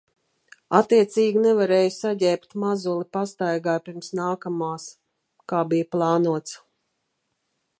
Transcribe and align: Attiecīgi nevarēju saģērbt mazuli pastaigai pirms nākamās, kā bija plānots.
Attiecīgi 0.77 1.41
nevarēju 1.41 1.91
saģērbt 1.95 2.55
mazuli 2.63 3.07
pastaigai 3.17 3.75
pirms 3.91 4.09
nākamās, 4.21 4.89
kā 5.53 5.61
bija 5.75 5.89
plānots. 5.97 6.57